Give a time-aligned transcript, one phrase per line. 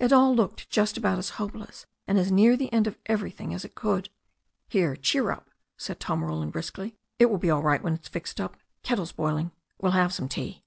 [0.00, 3.66] It all looked just about as hopeless and as near the end of everything as
[3.66, 4.08] it could.
[4.66, 6.96] "Here, cheer up," said Tom Roland briskly.
[7.18, 8.56] "It will be all right when it's fixed up.
[8.82, 9.52] Kettle's boiling.
[9.78, 10.64] We'll have some tea."